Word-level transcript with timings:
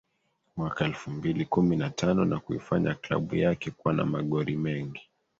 Mwaka 0.57 0.85
elfu 0.85 1.11
mbili 1.11 1.45
kumi 1.45 1.75
na 1.75 1.89
tano 1.89 2.25
na 2.25 2.39
kuifanya 2.39 2.93
klabu 2.95 3.35
yake 3.35 3.71
kuwa 3.71 3.93
na 3.93 4.05
magori 4.05 4.57
mengi 4.57 5.09